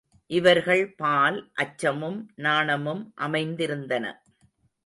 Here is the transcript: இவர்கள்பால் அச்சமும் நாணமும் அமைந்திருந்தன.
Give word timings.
இவர்கள்பால் 0.29 1.37
அச்சமும் 1.53 2.31
நாணமும் 2.35 3.13
அமைந்திருந்தன. 3.17 4.05